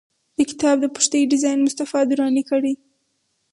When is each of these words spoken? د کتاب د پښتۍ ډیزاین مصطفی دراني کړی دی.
د 0.37 0.39
کتاب 0.49 0.75
د 0.81 0.85
پښتۍ 0.95 1.21
ډیزاین 1.31 1.59
مصطفی 1.65 2.01
دراني 2.09 2.43
کړی 2.49 2.61
دی. 2.65 2.73